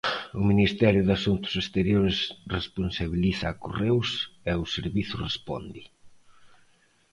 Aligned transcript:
O 0.39 0.41
Ministerio 0.51 1.01
de 1.05 1.13
Asuntos 1.19 1.53
Exteriores 1.63 2.17
responsabiliza 2.57 3.45
a 3.49 3.57
Correos 3.63 4.09
e 4.51 4.53
o 4.63 4.65
servizo 4.75 5.15
responde. 5.27 5.81